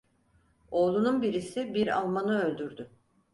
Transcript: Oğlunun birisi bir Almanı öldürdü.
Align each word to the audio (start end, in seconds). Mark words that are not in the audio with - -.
Oğlunun 0.71 1.21
birisi 1.21 1.73
bir 1.73 1.97
Almanı 1.97 2.41
öldürdü. 2.43 2.91